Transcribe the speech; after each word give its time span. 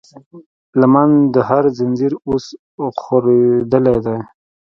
لمن 0.81 1.09
د 1.33 1.35
هر 1.49 1.63
زنځير 1.77 2.13
اوس 2.27 2.45
خورېدلی 3.01 3.97
دی 4.05 4.17